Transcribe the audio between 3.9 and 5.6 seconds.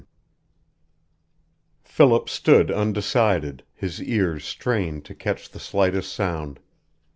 ears strained to catch the